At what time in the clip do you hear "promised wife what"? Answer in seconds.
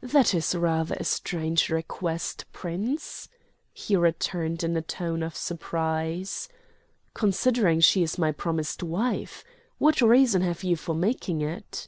8.32-10.00